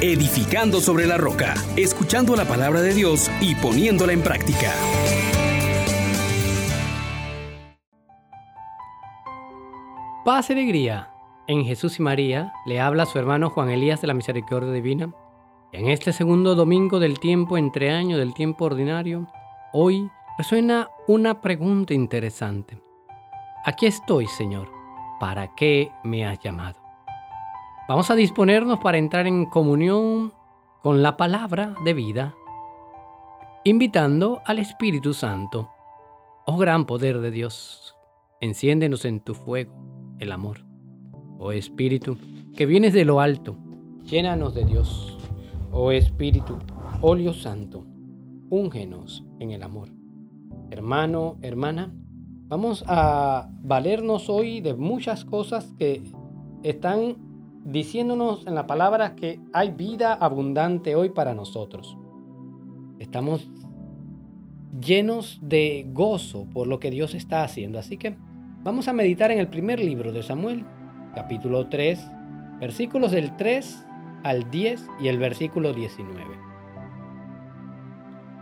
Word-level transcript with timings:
edificando 0.00 0.80
sobre 0.80 1.06
la 1.06 1.18
roca, 1.18 1.54
escuchando 1.76 2.34
la 2.34 2.46
palabra 2.46 2.80
de 2.80 2.94
Dios 2.94 3.30
y 3.40 3.54
poniéndola 3.54 4.12
en 4.12 4.22
práctica. 4.22 4.72
Paz 10.24 10.48
y 10.50 10.52
alegría. 10.54 11.10
En 11.46 11.64
Jesús 11.64 11.98
y 11.98 12.02
María 12.02 12.52
le 12.64 12.80
habla 12.80 13.04
su 13.04 13.18
hermano 13.18 13.50
Juan 13.50 13.70
Elías 13.70 14.00
de 14.00 14.06
la 14.06 14.14
Misericordia 14.14 14.72
Divina. 14.72 15.12
En 15.72 15.88
este 15.88 16.12
segundo 16.12 16.54
domingo 16.54 16.98
del 16.98 17.18
tiempo 17.18 17.58
entre 17.58 17.90
año 17.90 18.16
del 18.16 18.34
tiempo 18.34 18.66
ordinario, 18.66 19.26
hoy 19.72 20.10
resuena 20.38 20.88
una 21.08 21.40
pregunta 21.40 21.92
interesante. 21.92 22.78
Aquí 23.64 23.86
estoy, 23.86 24.26
Señor. 24.26 24.70
¿Para 25.18 25.54
qué 25.54 25.90
me 26.04 26.24
has 26.24 26.38
llamado? 26.38 26.89
Vamos 27.90 28.08
a 28.08 28.14
disponernos 28.14 28.78
para 28.78 28.98
entrar 28.98 29.26
en 29.26 29.46
comunión 29.46 30.32
con 30.80 31.02
la 31.02 31.16
palabra 31.16 31.74
de 31.84 31.92
vida, 31.92 32.36
invitando 33.64 34.42
al 34.46 34.60
Espíritu 34.60 35.12
Santo. 35.12 35.70
Oh 36.46 36.56
gran 36.56 36.86
poder 36.86 37.18
de 37.18 37.32
Dios, 37.32 37.96
enciéndenos 38.40 39.04
en 39.04 39.18
tu 39.18 39.34
fuego, 39.34 39.72
el 40.20 40.30
amor. 40.30 40.64
Oh 41.40 41.50
Espíritu, 41.50 42.16
que 42.54 42.64
vienes 42.64 42.92
de 42.92 43.04
lo 43.04 43.18
alto, 43.18 43.56
llénanos 44.04 44.54
de 44.54 44.66
Dios. 44.66 45.18
Oh 45.72 45.90
Espíritu, 45.90 46.60
óleo 47.00 47.34
santo, 47.34 47.84
úngenos 48.50 49.24
en 49.40 49.50
el 49.50 49.64
amor. 49.64 49.88
Hermano, 50.70 51.38
hermana, 51.42 51.92
vamos 52.46 52.84
a 52.86 53.50
valernos 53.64 54.30
hoy 54.30 54.60
de 54.60 54.74
muchas 54.74 55.24
cosas 55.24 55.74
que 55.76 56.04
están 56.62 57.29
diciéndonos 57.64 58.46
en 58.46 58.54
la 58.54 58.66
palabra 58.66 59.14
que 59.14 59.40
hay 59.52 59.70
vida 59.70 60.14
abundante 60.14 60.94
hoy 60.94 61.10
para 61.10 61.34
nosotros. 61.34 61.96
Estamos 62.98 63.50
llenos 64.80 65.38
de 65.42 65.86
gozo 65.92 66.46
por 66.52 66.66
lo 66.66 66.78
que 66.78 66.90
Dios 66.90 67.14
está 67.14 67.42
haciendo. 67.42 67.78
Así 67.78 67.96
que 67.96 68.16
vamos 68.62 68.88
a 68.88 68.92
meditar 68.92 69.30
en 69.30 69.38
el 69.38 69.48
primer 69.48 69.80
libro 69.80 70.12
de 70.12 70.22
Samuel, 70.22 70.64
capítulo 71.14 71.68
3, 71.68 72.00
versículos 72.60 73.12
del 73.12 73.36
3 73.36 73.86
al 74.22 74.50
10 74.50 74.86
y 75.00 75.08
el 75.08 75.18
versículo 75.18 75.72
19. 75.72 76.24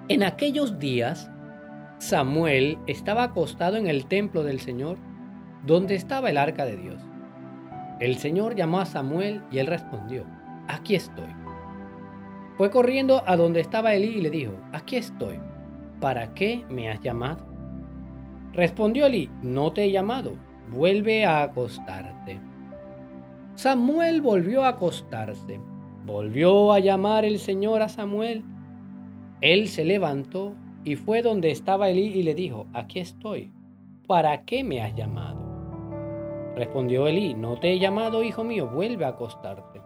En 0.08 0.22
aquellos 0.22 0.78
días, 0.78 1.30
Samuel 1.98 2.78
estaba 2.86 3.25
acostado 3.25 3.77
en 3.77 3.86
el 3.86 4.06
templo 4.06 4.42
del 4.42 4.60
Señor, 4.60 4.97
donde 5.66 5.94
estaba 5.97 6.30
el 6.30 6.38
arca 6.38 6.64
de 6.64 6.77
Dios. 6.77 7.03
El 8.00 8.16
Señor 8.18 8.54
llamó 8.54 8.80
a 8.80 8.86
Samuel 8.86 9.42
y 9.50 9.58
él 9.58 9.66
respondió, 9.66 10.24
aquí 10.68 10.94
estoy. 10.94 11.28
Fue 12.56 12.70
corriendo 12.70 13.22
a 13.27 13.36
donde 13.36 13.60
estaba 13.60 13.94
Elí 13.94 14.18
y 14.18 14.20
le 14.20 14.30
dijo, 14.30 14.52
aquí 14.72 14.96
estoy. 14.96 15.41
¿Para 16.00 16.32
qué 16.34 16.64
me 16.69 16.91
has 16.91 17.00
llamado? 17.00 17.44
Respondió 18.52 19.06
Elí, 19.06 19.30
no 19.42 19.72
te 19.72 19.84
he 19.84 19.91
llamado, 19.91 20.32
vuelve 20.70 21.24
a 21.24 21.42
acostarte. 21.42 22.41
Samuel 23.54 24.22
volvió 24.22 24.62
a 24.62 24.69
acostarse. 24.69 25.60
Volvió 26.06 26.72
a 26.72 26.78
llamar 26.78 27.24
el 27.24 27.41
Señor 27.41 27.82
a 27.82 27.88
Samuel. 27.88 28.44
Él 29.41 29.69
se 29.69 29.84
levantó 29.84 30.54
y 30.84 30.94
fue 30.94 31.22
donde 31.22 31.50
estaba 31.50 31.91
Elí 31.91 32.06
y 32.06 32.22
le 32.22 32.34
dijo, 32.34 32.66
aquí 32.72 33.00
estoy. 33.00 33.52
¿Para 34.06 34.44
qué 34.44 34.62
me 34.62 34.80
has 34.80 34.94
llamado? 34.94 35.47
Respondió 36.59 37.06
Elí, 37.06 37.34
no 37.34 37.61
te 37.61 37.70
he 37.70 37.78
llamado, 37.78 38.25
hijo 38.25 38.42
mío, 38.42 38.67
vuelve 38.67 39.05
a 39.05 39.11
acostarte. 39.11 39.81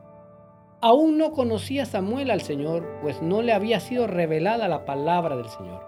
Aún 0.81 1.19
no 1.19 1.33
conocía 1.33 1.85
Samuel 1.85 2.31
al 2.31 2.41
Señor, 2.41 2.99
pues 3.03 3.21
no 3.21 3.43
le 3.43 3.53
había 3.53 3.79
sido 3.79 4.07
revelada 4.07 4.69
la 4.69 4.87
palabra 4.87 5.37
del 5.37 5.51
Señor. 5.51 5.85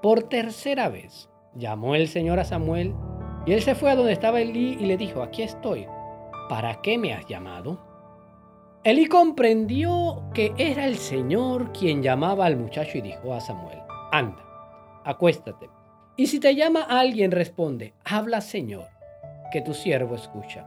Por 0.00 0.22
tercera 0.22 0.88
vez 0.88 1.28
llamó 1.56 1.96
el 1.96 2.06
Señor 2.06 2.38
a 2.38 2.44
Samuel, 2.44 2.94
y 3.46 3.52
él 3.52 3.62
se 3.62 3.74
fue 3.74 3.90
a 3.90 3.96
donde 3.96 4.12
estaba 4.12 4.40
Elí 4.40 4.76
y 4.78 4.86
le 4.86 4.96
dijo, 4.96 5.24
aquí 5.24 5.42
estoy, 5.42 5.88
¿para 6.48 6.80
qué 6.82 6.96
me 6.96 7.12
has 7.12 7.26
llamado? 7.26 7.80
Elí 8.84 9.06
comprendió 9.06 10.22
que 10.32 10.52
era 10.56 10.86
el 10.86 10.98
Señor 10.98 11.72
quien 11.72 12.00
llamaba 12.00 12.46
al 12.46 12.56
muchacho 12.56 12.98
y 12.98 13.00
dijo 13.00 13.34
a 13.34 13.40
Samuel, 13.40 13.80
anda, 14.12 15.02
acuéstate. 15.04 15.68
Y 16.16 16.28
si 16.28 16.38
te 16.38 16.54
llama 16.54 16.82
alguien, 16.82 17.32
responde, 17.32 17.94
habla 18.04 18.40
Señor 18.40 18.99
que 19.50 19.60
tu 19.60 19.74
siervo 19.74 20.14
escucha. 20.14 20.66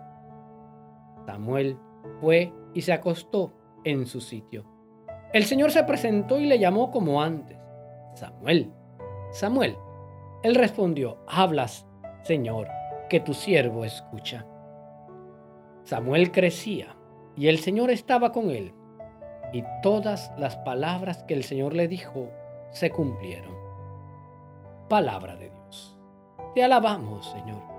Samuel 1.25 1.77
fue 2.19 2.53
y 2.73 2.81
se 2.81 2.93
acostó 2.93 3.53
en 3.83 4.05
su 4.05 4.21
sitio. 4.21 4.65
El 5.33 5.45
Señor 5.45 5.71
se 5.71 5.83
presentó 5.83 6.39
y 6.39 6.45
le 6.45 6.59
llamó 6.59 6.91
como 6.91 7.21
antes. 7.21 7.57
Samuel, 8.15 8.71
Samuel. 9.31 9.77
Él 10.43 10.55
respondió, 10.55 11.17
hablas, 11.27 11.87
Señor, 12.23 12.67
que 13.09 13.19
tu 13.19 13.33
siervo 13.33 13.85
escucha. 13.85 14.45
Samuel 15.83 16.31
crecía 16.31 16.95
y 17.35 17.47
el 17.47 17.59
Señor 17.59 17.89
estaba 17.89 18.31
con 18.31 18.51
él. 18.51 18.73
Y 19.53 19.63
todas 19.81 20.31
las 20.37 20.57
palabras 20.57 21.23
que 21.23 21.33
el 21.33 21.43
Señor 21.43 21.73
le 21.73 21.87
dijo 21.87 22.29
se 22.71 22.89
cumplieron. 22.89 23.55
Palabra 24.89 25.35
de 25.35 25.49
Dios. 25.49 25.97
Te 26.55 26.63
alabamos, 26.63 27.25
Señor. 27.31 27.72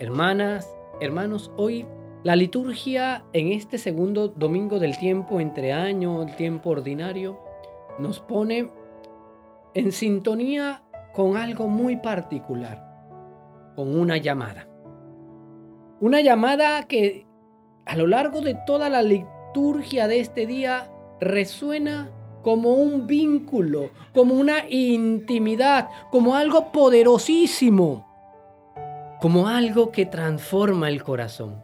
Hermanas, 0.00 0.66
hermanos, 1.02 1.52
hoy 1.58 1.84
la 2.22 2.34
liturgia 2.34 3.22
en 3.34 3.52
este 3.52 3.76
segundo 3.76 4.28
domingo 4.28 4.78
del 4.78 4.96
tiempo 4.96 5.40
entre 5.40 5.74
año, 5.74 6.22
el 6.22 6.34
tiempo 6.36 6.70
ordinario, 6.70 7.38
nos 7.98 8.18
pone 8.18 8.70
en 9.74 9.92
sintonía 9.92 10.82
con 11.12 11.36
algo 11.36 11.68
muy 11.68 11.96
particular, 11.96 12.82
con 13.76 13.94
una 13.94 14.16
llamada. 14.16 14.66
Una 16.00 16.22
llamada 16.22 16.84
que 16.84 17.26
a 17.84 17.94
lo 17.94 18.06
largo 18.06 18.40
de 18.40 18.56
toda 18.66 18.88
la 18.88 19.02
liturgia 19.02 20.08
de 20.08 20.20
este 20.20 20.46
día 20.46 20.90
resuena 21.20 22.10
como 22.40 22.72
un 22.72 23.06
vínculo, 23.06 23.90
como 24.14 24.34
una 24.34 24.66
intimidad, 24.66 25.90
como 26.10 26.36
algo 26.36 26.72
poderosísimo 26.72 28.09
como 29.20 29.48
algo 29.48 29.92
que 29.92 30.06
transforma 30.06 30.88
el 30.88 31.02
corazón. 31.02 31.62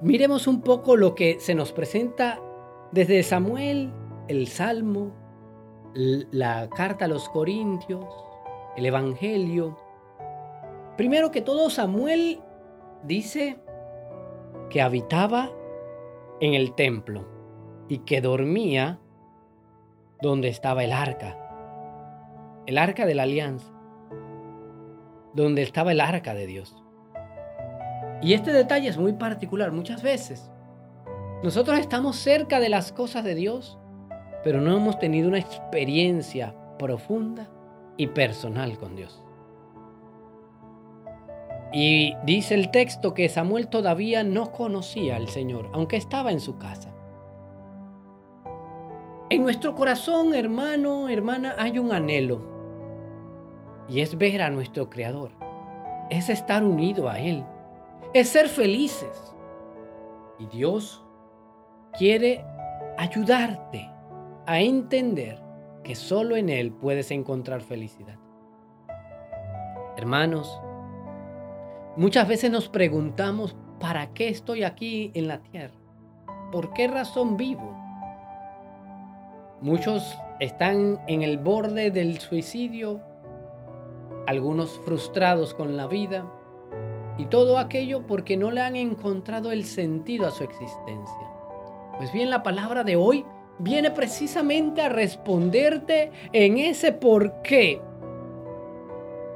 Miremos 0.00 0.46
un 0.46 0.62
poco 0.62 0.96
lo 0.96 1.14
que 1.14 1.38
se 1.38 1.54
nos 1.54 1.70
presenta 1.70 2.40
desde 2.92 3.22
Samuel, 3.22 3.92
el 4.28 4.48
Salmo, 4.48 5.12
la 5.94 6.68
carta 6.70 7.04
a 7.04 7.08
los 7.08 7.28
Corintios, 7.28 8.06
el 8.76 8.86
Evangelio. 8.86 9.76
Primero 10.96 11.30
que 11.30 11.42
todo, 11.42 11.68
Samuel 11.68 12.40
dice 13.04 13.58
que 14.70 14.80
habitaba 14.80 15.50
en 16.40 16.54
el 16.54 16.74
templo 16.74 17.26
y 17.88 17.98
que 17.98 18.22
dormía 18.22 18.98
donde 20.22 20.48
estaba 20.48 20.84
el 20.84 20.92
arca, 20.92 21.36
el 22.66 22.78
arca 22.78 23.04
de 23.04 23.14
la 23.14 23.24
alianza 23.24 23.81
donde 25.34 25.62
estaba 25.62 25.92
el 25.92 26.00
arca 26.00 26.34
de 26.34 26.46
Dios. 26.46 26.76
Y 28.20 28.34
este 28.34 28.52
detalle 28.52 28.88
es 28.88 28.98
muy 28.98 29.14
particular 29.14 29.72
muchas 29.72 30.02
veces. 30.02 30.50
Nosotros 31.42 31.78
estamos 31.78 32.16
cerca 32.16 32.60
de 32.60 32.68
las 32.68 32.92
cosas 32.92 33.24
de 33.24 33.34
Dios, 33.34 33.78
pero 34.44 34.60
no 34.60 34.76
hemos 34.76 34.98
tenido 34.98 35.28
una 35.28 35.38
experiencia 35.38 36.54
profunda 36.78 37.50
y 37.96 38.06
personal 38.08 38.78
con 38.78 38.94
Dios. 38.94 39.22
Y 41.72 42.14
dice 42.24 42.54
el 42.54 42.70
texto 42.70 43.14
que 43.14 43.28
Samuel 43.28 43.68
todavía 43.68 44.22
no 44.22 44.52
conocía 44.52 45.16
al 45.16 45.28
Señor, 45.28 45.70
aunque 45.72 45.96
estaba 45.96 46.30
en 46.30 46.40
su 46.40 46.58
casa. 46.58 46.94
En 49.30 49.42
nuestro 49.42 49.74
corazón, 49.74 50.34
hermano, 50.34 51.08
hermana, 51.08 51.54
hay 51.58 51.78
un 51.78 51.92
anhelo 51.92 52.51
y 53.88 54.00
es 54.00 54.16
ver 54.16 54.42
a 54.42 54.50
nuestro 54.50 54.88
Creador, 54.90 55.32
es 56.10 56.28
estar 56.28 56.62
unido 56.64 57.08
a 57.08 57.18
Él, 57.18 57.44
es 58.14 58.28
ser 58.28 58.48
felices. 58.48 59.34
Y 60.38 60.46
Dios 60.46 61.04
quiere 61.98 62.44
ayudarte 62.98 63.88
a 64.46 64.60
entender 64.60 65.40
que 65.84 65.94
solo 65.94 66.36
en 66.36 66.48
Él 66.48 66.72
puedes 66.72 67.10
encontrar 67.10 67.60
felicidad. 67.60 68.16
Hermanos, 69.96 70.60
muchas 71.96 72.26
veces 72.26 72.50
nos 72.50 72.68
preguntamos, 72.68 73.56
¿para 73.78 74.12
qué 74.14 74.28
estoy 74.28 74.64
aquí 74.64 75.10
en 75.14 75.28
la 75.28 75.42
tierra? 75.42 75.74
¿Por 76.50 76.72
qué 76.72 76.88
razón 76.88 77.36
vivo? 77.36 77.76
Muchos 79.60 80.18
están 80.40 81.00
en 81.06 81.22
el 81.22 81.38
borde 81.38 81.90
del 81.90 82.18
suicidio 82.18 83.00
algunos 84.26 84.78
frustrados 84.80 85.54
con 85.54 85.76
la 85.76 85.86
vida, 85.86 86.24
y 87.18 87.26
todo 87.26 87.58
aquello 87.58 88.06
porque 88.06 88.36
no 88.36 88.50
le 88.50 88.60
han 88.60 88.76
encontrado 88.76 89.52
el 89.52 89.64
sentido 89.64 90.26
a 90.26 90.30
su 90.30 90.44
existencia. 90.44 91.28
Pues 91.98 92.12
bien, 92.12 92.30
la 92.30 92.42
palabra 92.42 92.84
de 92.84 92.96
hoy 92.96 93.24
viene 93.58 93.90
precisamente 93.90 94.82
a 94.82 94.88
responderte 94.88 96.10
en 96.32 96.58
ese 96.58 96.92
por 96.92 97.42
qué. 97.42 97.80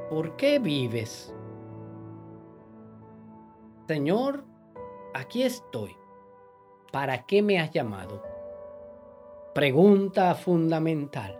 ¿Por 0.09 0.35
qué 0.35 0.59
vives? 0.59 1.33
Señor, 3.87 4.43
aquí 5.13 5.43
estoy. 5.43 5.95
¿Para 6.91 7.25
qué 7.25 7.41
me 7.41 7.59
has 7.59 7.71
llamado? 7.71 8.23
Pregunta 9.53 10.33
fundamental. 10.35 11.39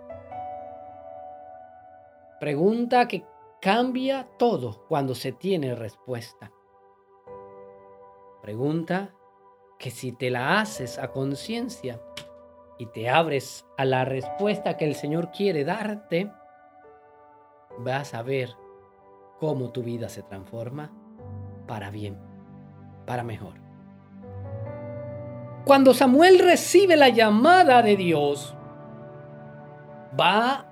Pregunta 2.40 3.08
que 3.08 3.26
cambia 3.62 4.27
todo 4.38 4.86
cuando 4.88 5.15
se 5.15 5.31
tiene 5.31 5.75
respuesta. 5.75 6.51
Pregunta 8.42 9.13
que 9.80 9.92
si 9.92 10.12
te 10.12 10.30
la 10.30 10.59
haces 10.59 11.00
a 11.00 11.12
conciencia 11.12 12.01
y 12.77 12.86
te 12.88 13.09
abres 13.09 13.65
a 13.77 13.86
la 13.86 14.06
respuesta 14.06 14.77
que 14.77 14.86
el 14.86 14.95
Señor 14.95 15.31
quiere 15.31 15.65
darte, 15.65 16.31
vas 17.80 18.13
a 18.13 18.21
ver 18.21 18.56
cómo 19.39 19.71
tu 19.71 19.83
vida 19.83 20.10
se 20.10 20.24
transforma 20.24 20.92
para 21.68 21.89
bien, 21.89 22.18
para 23.06 23.24
mejor. 23.24 23.56
Cuando 25.65 25.94
Samuel 25.94 26.39
recibe 26.39 26.95
la 26.95 27.10
llamada 27.10 27.81
de 27.81 27.98
Dios, 27.98 28.56
va 30.18 30.65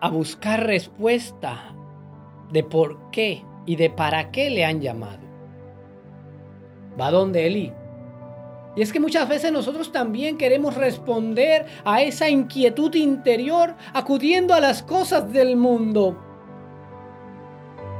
a 0.00 0.10
buscar 0.10 0.66
respuesta 0.66 1.74
de 2.54 2.62
por 2.62 3.10
qué 3.10 3.44
y 3.66 3.74
de 3.74 3.90
para 3.90 4.30
qué 4.30 4.48
le 4.48 4.64
han 4.64 4.80
llamado. 4.80 5.18
Va 6.98 7.10
donde 7.10 7.48
Eli. 7.48 7.72
Y 8.76 8.82
es 8.82 8.92
que 8.92 9.00
muchas 9.00 9.28
veces 9.28 9.50
nosotros 9.50 9.90
también 9.90 10.38
queremos 10.38 10.76
responder 10.76 11.66
a 11.84 12.02
esa 12.02 12.28
inquietud 12.28 12.94
interior 12.94 13.74
acudiendo 13.92 14.54
a 14.54 14.60
las 14.60 14.84
cosas 14.84 15.32
del 15.32 15.56
mundo. 15.56 16.16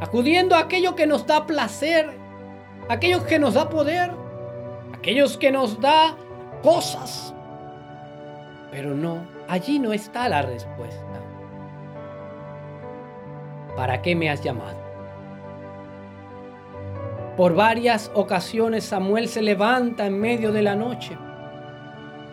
Acudiendo 0.01 0.55
a 0.55 0.61
aquello 0.61 0.95
que 0.95 1.07
nos 1.07 1.27
da 1.27 1.47
placer, 1.47 2.11
aquello 2.89 3.27
que 3.27 3.41
nos 3.41 3.55
da 3.55 3.69
poder, 3.69 4.13
aquellos 4.93 5.37
que 5.37 5.51
nos 5.51 5.81
da 5.81 6.17
cosas. 6.63 7.35
Pero 8.71 8.95
no, 8.95 9.27
allí 9.49 9.81
no 9.81 9.93
está 9.93 10.29
la 10.29 10.43
respuesta. 10.43 11.04
¿Para 13.77 14.03
qué 14.03 14.15
me 14.15 14.31
has 14.31 14.41
llamado? 14.43 14.79
Por 17.37 17.55
varias 17.55 18.13
ocasiones 18.15 18.85
Samuel 18.85 19.29
se 19.29 19.43
levanta 19.43 20.07
en 20.07 20.21
medio 20.21 20.53
de 20.53 20.63
la 20.63 20.77
noche. 20.77 21.19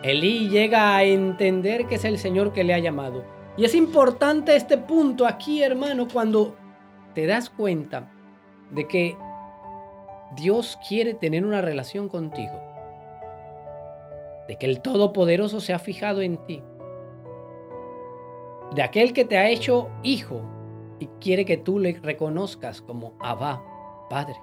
Elí 0.04 0.48
llega 0.48 0.96
a 0.96 1.02
entender 1.02 1.86
que 1.86 1.96
es 1.96 2.04
el 2.04 2.18
Señor 2.18 2.52
que 2.52 2.62
le 2.62 2.74
ha 2.74 2.78
llamado. 2.78 3.24
Y 3.56 3.64
es 3.64 3.74
importante 3.74 4.54
este 4.54 4.78
punto 4.78 5.26
aquí, 5.26 5.62
hermano, 5.62 6.06
cuando 6.12 6.56
te 7.14 7.26
das 7.26 7.50
cuenta 7.50 8.10
de 8.70 8.86
que 8.86 9.16
Dios 10.36 10.78
quiere 10.88 11.14
tener 11.14 11.44
una 11.44 11.60
relación 11.60 12.08
contigo. 12.08 12.60
De 14.46 14.56
que 14.56 14.66
el 14.66 14.80
Todopoderoso 14.80 15.60
se 15.60 15.72
ha 15.72 15.78
fijado 15.78 16.22
en 16.22 16.36
ti. 16.46 16.62
De 18.74 18.82
aquel 18.82 19.12
que 19.12 19.24
te 19.24 19.36
ha 19.36 19.48
hecho 19.48 19.90
hijo 20.02 20.42
y 21.02 21.08
quiere 21.20 21.44
que 21.44 21.56
tú 21.56 21.80
le 21.80 21.98
reconozcas 22.00 22.80
como 22.80 23.14
Abba, 23.18 23.60
Padre. 24.08 24.36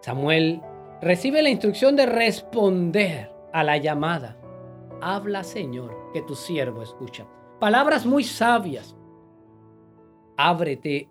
Samuel 0.00 0.62
recibe 1.02 1.42
la 1.42 1.50
instrucción 1.50 1.94
de 1.94 2.06
responder 2.06 3.30
a 3.52 3.62
la 3.62 3.76
llamada. 3.76 4.38
Habla, 5.02 5.44
Señor, 5.44 5.94
que 6.14 6.22
tu 6.22 6.34
siervo 6.34 6.82
escucha. 6.82 7.26
Palabras 7.60 8.06
muy 8.06 8.24
sabias. 8.24 8.96
Ábrete, 10.38 11.10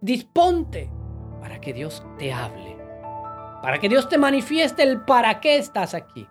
disponte 0.00 0.88
para 1.40 1.60
que 1.60 1.72
Dios 1.72 2.04
te 2.18 2.32
hable. 2.32 2.76
Para 3.62 3.80
que 3.80 3.88
Dios 3.88 4.08
te 4.08 4.16
manifieste 4.16 4.84
el 4.84 5.00
para 5.00 5.40
qué 5.40 5.58
estás 5.58 5.92
aquí. 5.92 6.24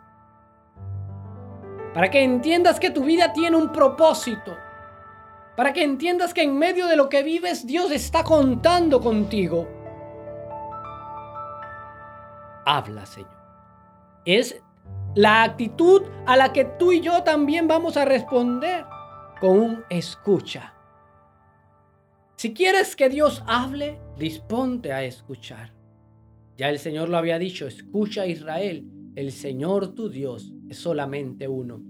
Para 1.93 2.09
que 2.09 2.23
entiendas 2.23 2.79
que 2.79 2.91
tu 2.91 3.03
vida 3.03 3.33
tiene 3.33 3.57
un 3.57 3.73
propósito 3.73 4.55
para 5.57 5.73
que 5.73 5.83
entiendas 5.83 6.35
que 6.35 6.43
en 6.43 6.55
medio 6.55 6.85
de 6.85 6.95
lo 6.95 7.09
que 7.09 7.23
vives 7.23 7.65
Dios 7.65 7.91
está 7.91 8.23
contando 8.23 9.01
contigo. 9.01 9.67
Habla, 12.63 13.07
Señor. 13.07 13.31
Es 14.23 14.61
la 15.15 15.41
actitud 15.41 16.03
a 16.27 16.37
la 16.37 16.53
que 16.53 16.63
tú 16.63 16.91
y 16.91 17.01
yo 17.01 17.23
también 17.23 17.67
vamos 17.67 17.97
a 17.97 18.05
responder 18.05 18.85
con 19.41 19.59
un 19.59 19.83
escucha. 19.89 20.75
Si 22.35 22.53
quieres 22.53 22.95
que 22.95 23.09
Dios 23.09 23.41
hable, 23.47 23.99
disponte 24.15 24.93
a 24.93 25.03
escuchar. 25.03 25.73
Ya 26.55 26.69
el 26.69 26.77
Señor 26.77 27.09
lo 27.09 27.17
había 27.17 27.39
dicho, 27.39 27.65
escucha 27.65 28.27
Israel, 28.27 28.85
el 29.15 29.31
Señor 29.31 29.95
tu 29.95 30.07
Dios 30.07 30.53
es 30.69 30.77
solamente 30.77 31.47
uno. 31.47 31.81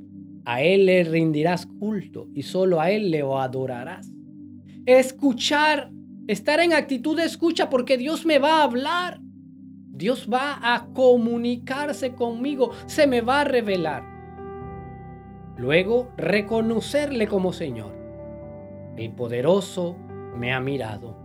A 0.47 0.61
Él 0.61 0.85
le 0.85 1.03
rendirás 1.03 1.65
culto 1.65 2.29
y 2.33 2.43
solo 2.43 2.79
a 2.79 2.89
Él 2.89 3.11
le 3.11 3.21
adorarás. 3.21 4.09
Escuchar, 4.85 5.91
estar 6.29 6.61
en 6.61 6.71
actitud 6.71 7.17
de 7.17 7.25
escucha 7.25 7.69
porque 7.69 7.97
Dios 7.97 8.25
me 8.25 8.39
va 8.39 8.61
a 8.61 8.63
hablar. 8.63 9.19
Dios 9.91 10.29
va 10.31 10.57
a 10.61 10.87
comunicarse 10.93 12.13
conmigo, 12.13 12.71
se 12.85 13.07
me 13.07 13.19
va 13.19 13.41
a 13.41 13.43
revelar. 13.43 14.03
Luego, 15.57 16.13
reconocerle 16.15 17.27
como 17.27 17.51
Señor. 17.51 17.91
El 18.95 19.11
poderoso 19.11 19.97
me 20.37 20.53
ha 20.53 20.61
mirado. 20.61 21.17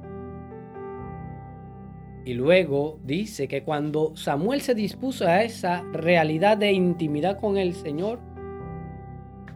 Y 2.25 2.35
luego 2.35 2.99
dice 3.05 3.47
que 3.47 3.63
cuando 3.63 4.17
Samuel 4.17 4.63
se 4.63 4.75
dispuso 4.75 5.29
a 5.29 5.45
esa 5.45 5.85
realidad 5.93 6.57
de 6.57 6.73
intimidad 6.73 7.39
con 7.39 7.57
el 7.57 7.75
Señor, 7.75 8.32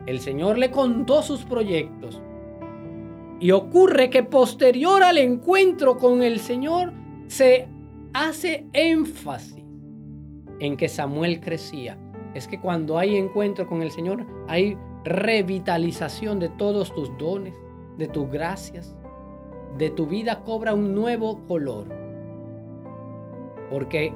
el 0.07 0.21
Señor 0.21 0.57
le 0.57 0.71
contó 0.71 1.23
sus 1.23 1.45
proyectos. 1.45 2.23
Y 3.39 3.51
ocurre 3.51 4.09
que 4.09 4.23
posterior 4.23 5.03
al 5.03 5.19
encuentro 5.19 5.99
con 5.99 6.23
el 6.23 6.39
Señor 6.41 6.93
se 7.27 7.69
hace 8.15 8.67
énfasis 8.73 9.65
en 10.61 10.77
que 10.77 10.89
Samuel 10.89 11.41
crecía. 11.41 11.99
Es 12.35 12.49
que 12.49 12.61
cuando 12.61 12.99
hay 12.99 13.17
encuentro 13.17 13.67
con 13.67 13.83
el 13.83 13.91
Señor 13.91 14.25
hay 14.49 14.79
revitalización 15.05 16.39
de 16.39 16.49
todos 16.49 16.95
tus 16.95 17.17
dones, 17.19 17.55
de 17.99 18.09
tus 18.09 18.31
gracias, 18.31 18.95
de 19.77 19.91
tu 19.91 20.07
vida 20.07 20.43
cobra 20.45 20.73
un 20.73 20.95
nuevo 20.95 21.45
color. 21.47 21.89
Porque 23.71 24.15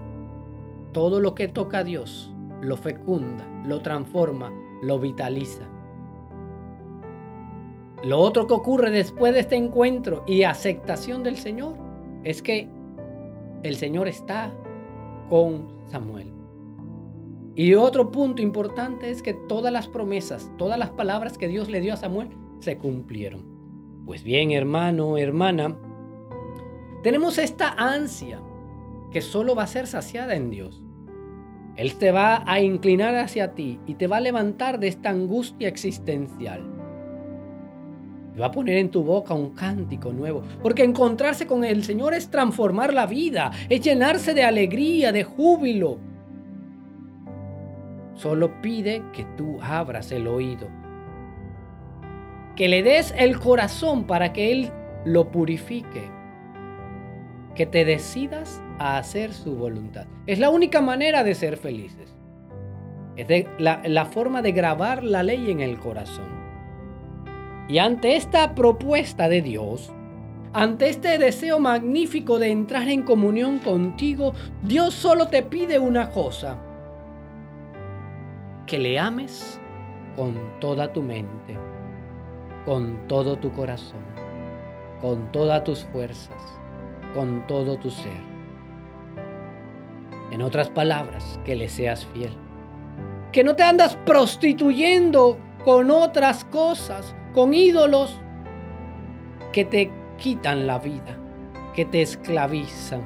todo 0.93 1.21
lo 1.21 1.35
que 1.35 1.49
toca 1.49 1.79
a 1.79 1.85
Dios 1.85 2.33
lo 2.63 2.77
fecunda, 2.77 3.47
lo 3.65 3.81
transforma, 3.81 4.53
lo 4.83 4.99
vitaliza. 4.99 5.69
Lo 8.03 8.19
otro 8.19 8.47
que 8.47 8.55
ocurre 8.55 8.91
después 8.91 9.35
de 9.35 9.41
este 9.41 9.57
encuentro 9.57 10.25
y 10.27 10.45
aceptación 10.45 11.23
del 11.23 11.37
Señor 11.37 11.75
es 12.25 12.41
que 12.41 12.67
el 13.63 13.77
Señor 13.77 14.09
está 14.09 14.55
con 15.29 15.69
Samuel. 15.89 16.33
Y 17.55 17.75
otro 17.75 18.11
punto 18.11 18.41
importante 18.41 19.11
es 19.11 19.23
que 19.23 19.35
todas 19.35 19.71
las 19.71 19.87
promesas, 19.87 20.51
todas 20.57 20.79
las 20.79 20.91
palabras 20.91 21.37
que 21.37 21.49
Dios 21.49 21.69
le 21.69 21.81
dio 21.81 21.93
a 21.93 21.99
Samuel 21.99 22.29
se 22.61 22.79
cumplieron. 22.79 23.45
Pues 24.07 24.23
bien, 24.23 24.51
hermano, 24.51 25.19
hermana, 25.19 25.77
tenemos 27.03 27.37
esta 27.37 27.75
ansia 27.77 28.41
que 29.11 29.21
solo 29.21 29.55
va 29.55 29.65
a 29.65 29.67
ser 29.67 29.87
saciada 29.87 30.37
en 30.37 30.49
Dios. 30.49 30.83
Él 31.77 31.97
te 31.97 32.13
va 32.13 32.45
a 32.47 32.61
inclinar 32.61 33.15
hacia 33.17 33.55
ti 33.55 33.79
y 33.87 33.95
te 33.95 34.07
va 34.07 34.19
a 34.19 34.21
levantar 34.21 34.81
de 34.81 34.89
esta 34.89 35.11
angustia 35.11 35.69
existencial 35.69 36.70
va 38.41 38.47
a 38.47 38.53
poner 38.53 38.79
en 38.79 38.91
tu 38.91 39.03
boca 39.03 39.35
un 39.35 39.51
cántico 39.51 40.13
nuevo. 40.13 40.43
Porque 40.63 40.83
encontrarse 40.83 41.47
con 41.47 41.65
el 41.65 41.85
Señor 41.85 42.15
es 42.15 42.31
transformar 42.31 42.95
la 42.95 43.07
vida, 43.07 43.51
es 43.69 43.81
llenarse 43.81 44.35
de 44.35 44.43
alegría, 44.43 45.13
de 45.13 45.25
júbilo. 45.25 45.99
Solo 48.15 48.61
pide 48.61 49.03
que 49.13 49.25
tú 49.37 49.59
abras 49.63 50.13
el 50.13 50.27
oído. 50.27 50.69
Que 52.57 52.69
le 52.69 52.83
des 52.83 53.15
el 53.17 53.39
corazón 53.39 54.05
para 54.05 54.33
que 54.33 54.53
Él 54.53 54.71
lo 55.05 55.31
purifique. 55.31 56.11
Que 57.55 57.67
te 57.67 57.85
decidas 57.85 58.63
a 58.79 58.99
hacer 58.99 59.33
su 59.33 59.57
voluntad. 59.57 60.07
Es 60.27 60.39
la 60.39 60.51
única 60.51 60.81
manera 60.81 61.25
de 61.25 61.35
ser 61.35 61.57
felices. 61.57 62.15
Es 63.17 63.47
la, 63.59 63.83
la 63.85 64.05
forma 64.07 64.41
de 64.41 64.53
grabar 64.53 65.03
la 65.05 65.23
ley 65.23 65.51
en 65.51 65.61
el 65.61 65.79
corazón. 65.79 66.40
Y 67.71 67.79
ante 67.79 68.17
esta 68.17 68.57
propuesta 68.57 69.29
de 69.29 69.43
Dios, 69.43 69.93
ante 70.53 70.89
este 70.89 71.19
deseo 71.19 71.61
magnífico 71.61 72.41
de 72.41 72.51
entrar 72.51 72.89
en 72.89 73.03
comunión 73.03 73.61
contigo, 73.61 74.35
Dios 74.65 74.93
solo 74.93 75.29
te 75.29 75.45
pide 75.45 75.79
una 75.79 76.11
cosa. 76.11 76.59
que 78.67 78.79
le 78.79 79.01
ames 79.01 79.59
con 80.15 80.37
toda 80.61 80.93
tu 80.93 81.03
mente, 81.03 81.59
con 82.65 83.09
todo 83.09 83.37
tu 83.37 83.51
corazón, 83.53 83.99
con 85.01 85.33
todas 85.33 85.65
tus 85.65 85.85
fuerzas, 85.87 86.41
con 87.13 87.45
todo 87.49 87.77
tu 87.79 87.91
ser. 87.91 88.23
En 90.31 90.41
otras 90.41 90.71
palabras, 90.71 91.41
que 91.45 91.57
le 91.57 91.69
seas 91.69 92.07
fiel. 92.07 92.33
Que 93.33 93.43
no 93.43 93.57
te 93.57 93.65
andas 93.65 93.97
prostituyendo 94.07 95.37
con 95.65 95.91
otras 95.91 96.45
cosas, 96.45 97.17
con 97.33 97.55
ídolos 97.55 98.19
que 99.53 99.65
te 99.65 99.91
quitan 100.19 100.67
la 100.67 100.79
vida, 100.79 101.17
que 101.75 101.85
te 101.85 102.03
esclavizan. 102.03 103.03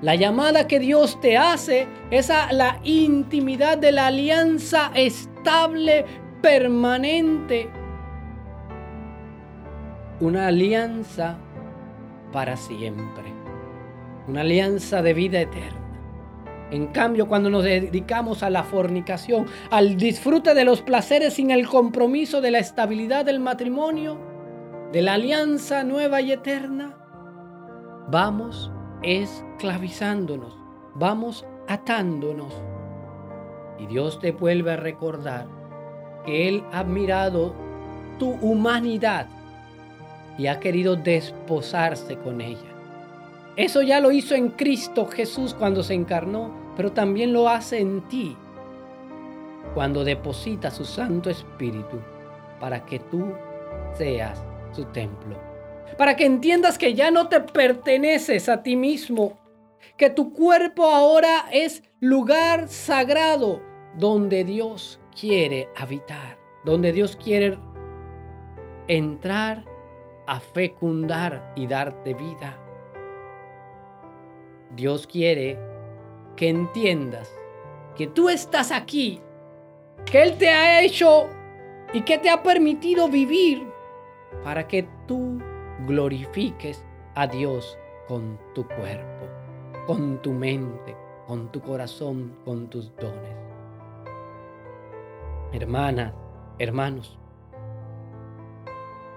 La 0.00 0.16
llamada 0.16 0.66
que 0.66 0.80
Dios 0.80 1.20
te 1.20 1.36
hace 1.36 1.86
es 2.10 2.28
a 2.30 2.52
la 2.52 2.80
intimidad 2.82 3.78
de 3.78 3.92
la 3.92 4.08
alianza 4.08 4.90
estable, 4.94 6.04
permanente. 6.40 7.70
Una 10.18 10.48
alianza 10.48 11.36
para 12.32 12.56
siempre. 12.56 13.32
Una 14.26 14.40
alianza 14.40 15.02
de 15.02 15.14
vida 15.14 15.40
eterna. 15.40 15.81
En 16.72 16.86
cambio, 16.86 17.28
cuando 17.28 17.50
nos 17.50 17.64
dedicamos 17.64 18.42
a 18.42 18.48
la 18.48 18.62
fornicación, 18.62 19.44
al 19.70 19.98
disfrute 19.98 20.54
de 20.54 20.64
los 20.64 20.80
placeres 20.80 21.34
sin 21.34 21.50
el 21.50 21.68
compromiso 21.68 22.40
de 22.40 22.50
la 22.50 22.60
estabilidad 22.60 23.26
del 23.26 23.40
matrimonio, 23.40 24.16
de 24.90 25.02
la 25.02 25.12
alianza 25.12 25.84
nueva 25.84 26.22
y 26.22 26.32
eterna, 26.32 26.96
vamos 28.08 28.72
esclavizándonos, 29.02 30.56
vamos 30.94 31.44
atándonos. 31.68 32.54
Y 33.78 33.86
Dios 33.86 34.18
te 34.18 34.32
vuelve 34.32 34.72
a 34.72 34.76
recordar 34.76 35.46
que 36.24 36.48
Él 36.48 36.64
ha 36.72 36.84
mirado 36.84 37.54
tu 38.18 38.30
humanidad 38.40 39.26
y 40.38 40.46
ha 40.46 40.58
querido 40.58 40.96
desposarse 40.96 42.16
con 42.16 42.40
ella. 42.40 42.72
Eso 43.56 43.82
ya 43.82 44.00
lo 44.00 44.10
hizo 44.10 44.34
en 44.34 44.48
Cristo 44.48 45.06
Jesús 45.06 45.52
cuando 45.52 45.82
se 45.82 45.92
encarnó 45.92 46.61
pero 46.76 46.92
también 46.92 47.32
lo 47.32 47.48
hace 47.48 47.80
en 47.80 48.02
ti 48.08 48.36
cuando 49.74 50.04
deposita 50.04 50.70
su 50.70 50.84
Santo 50.84 51.30
Espíritu 51.30 51.98
para 52.60 52.84
que 52.84 52.98
tú 52.98 53.32
seas 53.94 54.44
su 54.72 54.84
templo. 54.86 55.36
Para 55.98 56.16
que 56.16 56.24
entiendas 56.24 56.78
que 56.78 56.94
ya 56.94 57.10
no 57.10 57.28
te 57.28 57.40
perteneces 57.40 58.48
a 58.48 58.62
ti 58.62 58.76
mismo, 58.76 59.38
que 59.96 60.10
tu 60.10 60.32
cuerpo 60.32 60.86
ahora 60.86 61.46
es 61.52 61.82
lugar 62.00 62.68
sagrado 62.68 63.60
donde 63.98 64.44
Dios 64.44 65.00
quiere 65.18 65.68
habitar, 65.76 66.38
donde 66.64 66.92
Dios 66.92 67.16
quiere 67.16 67.58
entrar 68.88 69.64
a 70.26 70.40
fecundar 70.40 71.52
y 71.56 71.66
darte 71.66 72.14
vida. 72.14 72.58
Dios 74.74 75.06
quiere 75.06 75.58
que 76.36 76.48
entiendas 76.48 77.32
que 77.96 78.06
tú 78.06 78.28
estás 78.28 78.72
aquí, 78.72 79.20
que 80.04 80.22
Él 80.22 80.38
te 80.38 80.48
ha 80.48 80.82
hecho 80.82 81.28
y 81.92 82.02
que 82.02 82.18
te 82.18 82.30
ha 82.30 82.42
permitido 82.42 83.08
vivir 83.08 83.66
para 84.42 84.66
que 84.66 84.88
tú 85.06 85.38
glorifiques 85.86 86.84
a 87.14 87.26
Dios 87.26 87.78
con 88.08 88.38
tu 88.54 88.66
cuerpo, 88.66 89.26
con 89.86 90.20
tu 90.22 90.32
mente, 90.32 90.96
con 91.26 91.52
tu 91.52 91.60
corazón, 91.60 92.36
con 92.44 92.68
tus 92.68 92.94
dones. 92.96 93.36
Hermanas, 95.52 96.14
hermanos, 96.58 97.18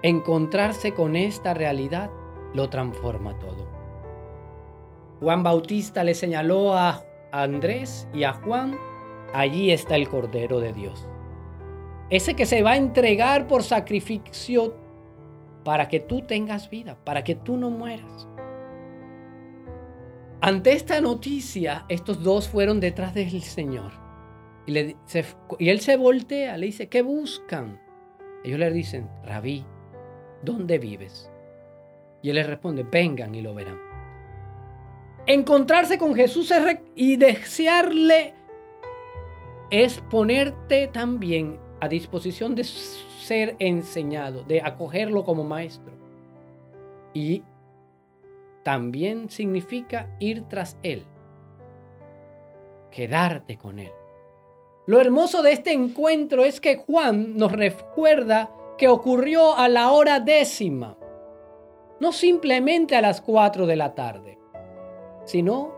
encontrarse 0.02 0.92
con 0.92 1.16
esta 1.16 1.54
realidad 1.54 2.10
lo 2.52 2.68
transforma 2.68 3.38
todo. 3.38 3.75
Juan 5.20 5.42
Bautista 5.42 6.04
le 6.04 6.14
señaló 6.14 6.74
a 6.74 7.02
Andrés 7.32 8.06
y 8.12 8.24
a 8.24 8.34
Juan, 8.34 8.76
allí 9.32 9.70
está 9.70 9.96
el 9.96 10.08
Cordero 10.08 10.60
de 10.60 10.72
Dios. 10.72 11.08
Ese 12.10 12.34
que 12.34 12.46
se 12.46 12.62
va 12.62 12.72
a 12.72 12.76
entregar 12.76 13.48
por 13.48 13.62
sacrificio 13.62 14.76
para 15.64 15.88
que 15.88 16.00
tú 16.00 16.22
tengas 16.22 16.70
vida, 16.70 16.96
para 17.04 17.24
que 17.24 17.34
tú 17.34 17.56
no 17.56 17.70
mueras. 17.70 18.28
Ante 20.40 20.72
esta 20.72 21.00
noticia, 21.00 21.86
estos 21.88 22.22
dos 22.22 22.48
fueron 22.48 22.78
detrás 22.78 23.14
del 23.14 23.42
Señor. 23.42 23.92
Y, 24.66 24.78
y 25.58 25.68
él 25.68 25.80
se 25.80 25.96
voltea, 25.96 26.56
le 26.56 26.66
dice, 26.66 26.88
¿qué 26.88 27.02
buscan? 27.02 27.80
Ellos 28.44 28.60
le 28.60 28.70
dicen, 28.70 29.10
Rabí, 29.24 29.64
¿dónde 30.42 30.78
vives? 30.78 31.30
Y 32.22 32.30
él 32.30 32.36
les 32.36 32.46
responde, 32.46 32.84
vengan 32.84 33.34
y 33.34 33.42
lo 33.42 33.54
verán. 33.54 33.85
Encontrarse 35.26 35.98
con 35.98 36.14
Jesús 36.14 36.52
y 36.94 37.16
desearle 37.16 38.32
es 39.70 40.00
ponerte 40.08 40.86
también 40.86 41.58
a 41.80 41.88
disposición 41.88 42.54
de 42.54 42.62
ser 42.62 43.56
enseñado, 43.58 44.44
de 44.44 44.62
acogerlo 44.62 45.24
como 45.24 45.42
maestro. 45.42 45.92
Y 47.12 47.42
también 48.62 49.28
significa 49.28 50.08
ir 50.20 50.44
tras 50.44 50.78
Él, 50.84 51.02
quedarte 52.92 53.58
con 53.58 53.80
Él. 53.80 53.90
Lo 54.86 55.00
hermoso 55.00 55.42
de 55.42 55.50
este 55.50 55.72
encuentro 55.72 56.44
es 56.44 56.60
que 56.60 56.76
Juan 56.76 57.36
nos 57.36 57.50
recuerda 57.50 58.52
que 58.78 58.86
ocurrió 58.86 59.56
a 59.56 59.68
la 59.68 59.90
hora 59.90 60.20
décima, 60.20 60.96
no 61.98 62.12
simplemente 62.12 62.94
a 62.94 63.00
las 63.00 63.20
cuatro 63.20 63.66
de 63.66 63.74
la 63.74 63.96
tarde 63.96 64.36
sino 65.26 65.74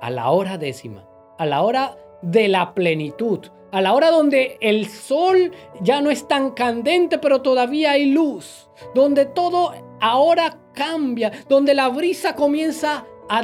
a 0.00 0.10
la 0.10 0.30
hora 0.30 0.56
décima, 0.56 1.06
a 1.38 1.44
la 1.44 1.62
hora 1.62 1.98
de 2.22 2.48
la 2.48 2.74
plenitud, 2.74 3.40
a 3.70 3.80
la 3.80 3.92
hora 3.92 4.10
donde 4.10 4.56
el 4.60 4.86
sol 4.86 5.52
ya 5.80 6.00
no 6.00 6.10
es 6.10 6.26
tan 6.26 6.52
candente, 6.52 7.18
pero 7.18 7.42
todavía 7.42 7.92
hay 7.92 8.06
luz, 8.06 8.70
donde 8.94 9.26
todo 9.26 9.72
ahora 10.00 10.58
cambia, 10.72 11.32
donde 11.48 11.74
la 11.74 11.88
brisa 11.88 12.34
comienza 12.34 13.04
a 13.28 13.42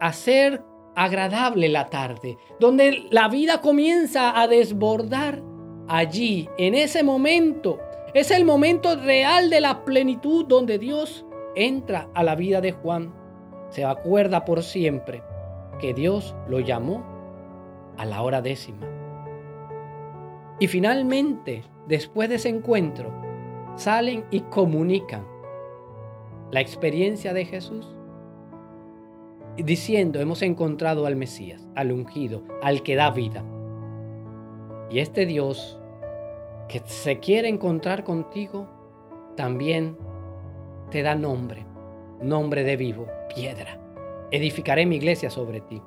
hacer 0.00 0.62
agradable 0.96 1.68
la 1.68 1.90
tarde, 1.90 2.38
donde 2.60 3.06
la 3.10 3.28
vida 3.28 3.60
comienza 3.60 4.40
a 4.40 4.46
desbordar 4.46 5.42
allí, 5.88 6.48
en 6.56 6.74
ese 6.74 7.02
momento. 7.02 7.78
Es 8.14 8.30
el 8.30 8.44
momento 8.44 8.94
real 8.96 9.50
de 9.50 9.60
la 9.60 9.84
plenitud 9.84 10.46
donde 10.46 10.78
Dios 10.78 11.26
entra 11.56 12.08
a 12.14 12.22
la 12.22 12.36
vida 12.36 12.60
de 12.60 12.72
Juan 12.72 13.23
se 13.74 13.84
acuerda 13.84 14.44
por 14.44 14.62
siempre 14.62 15.20
que 15.80 15.94
Dios 15.94 16.36
lo 16.48 16.60
llamó 16.60 17.02
a 17.98 18.04
la 18.04 18.22
hora 18.22 18.40
décima. 18.40 18.86
Y 20.60 20.68
finalmente, 20.68 21.64
después 21.88 22.28
de 22.28 22.36
ese 22.36 22.50
encuentro, 22.50 23.12
salen 23.74 24.24
y 24.30 24.42
comunican 24.42 25.26
la 26.52 26.60
experiencia 26.60 27.32
de 27.32 27.46
Jesús, 27.46 27.92
diciendo, 29.56 30.20
hemos 30.20 30.42
encontrado 30.42 31.04
al 31.04 31.16
Mesías, 31.16 31.66
al 31.74 31.90
ungido, 31.90 32.44
al 32.62 32.84
que 32.84 32.94
da 32.94 33.10
vida. 33.10 33.42
Y 34.88 35.00
este 35.00 35.26
Dios 35.26 35.80
que 36.68 36.80
se 36.84 37.18
quiere 37.18 37.48
encontrar 37.48 38.04
contigo, 38.04 38.68
también 39.34 39.96
te 40.92 41.02
da 41.02 41.16
nombre, 41.16 41.66
nombre 42.22 42.64
de 42.64 42.76
vivo, 42.76 43.06
piedra. 43.34 43.78
Edificaré 44.30 44.86
mi 44.86 44.96
iglesia 44.96 45.30
sobre 45.30 45.60
ti. 45.60 45.82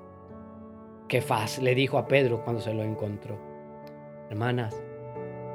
Qué 1.08 1.22
faz 1.22 1.60
le 1.60 1.76
dijo 1.76 1.98
a 1.98 2.08
Pedro 2.08 2.44
cuando 2.44 2.62
se 2.62 2.74
lo 2.74 2.84
encontró. 2.84 3.38
Hermanas, 4.30 4.82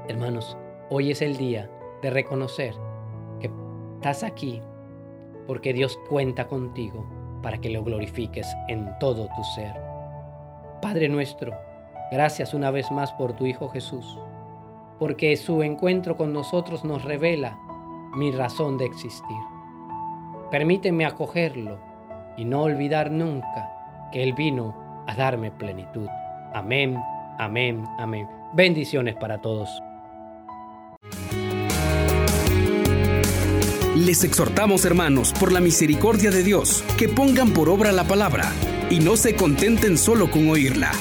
hermanos, 0.09 0.57
hoy 0.91 1.11
es 1.11 1.23
el 1.23 1.37
día 1.37 1.71
de 2.03 2.11
reconocer 2.11 2.75
que 3.41 3.51
estás 3.97 4.23
aquí 4.23 4.63
porque 5.47 5.73
Dios 5.73 5.99
cuenta 6.09 6.47
contigo 6.47 7.05
para 7.43 7.59
que 7.59 7.71
lo 7.71 7.85
glorifiques 7.85 8.47
en 8.69 8.89
todo 8.99 9.29
tu 9.37 9.45
ser. 9.55 9.75
Padre 10.81 11.09
nuestro, 11.09 11.53
gracias 12.11 12.55
una 12.55 12.71
vez 12.71 12.91
más 12.91 13.13
por 13.13 13.35
tu 13.35 13.47
Hijo 13.47 13.69
Jesús, 13.69 14.19
porque 14.99 15.37
su 15.37 15.63
encuentro 15.63 16.17
con 16.17 16.33
nosotros 16.33 16.85
nos 16.85 17.05
revela 17.05 17.59
mi 18.15 18.31
razón 18.31 18.79
de 18.79 18.87
existir. 18.87 19.52
Permíteme 20.53 21.07
acogerlo 21.07 21.81
y 22.37 22.45
no 22.45 22.65
olvidar 22.65 23.11
nunca 23.11 23.71
que 24.13 24.23
Él 24.23 24.35
vino 24.35 24.77
a 25.09 25.15
darme 25.15 25.51
plenitud. 25.51 26.07
Amén, 26.53 26.99
amén, 27.39 27.87
amén. 27.99 28.29
Bendiciones 28.53 29.17
para 29.17 29.41
todos. 29.41 29.71
Les 33.97 34.25
exhortamos, 34.25 34.85
hermanos, 34.85 35.33
por 35.33 35.53
la 35.53 35.61
misericordia 35.61 36.31
de 36.31 36.43
Dios, 36.43 36.85
que 36.99 37.09
pongan 37.09 37.55
por 37.55 37.71
obra 37.71 37.91
la 37.91 38.05
palabra 38.05 38.53
y 38.91 38.99
no 38.99 39.17
se 39.17 39.35
contenten 39.35 39.97
solo 39.97 40.31
con 40.31 40.51
oírla. 40.51 40.93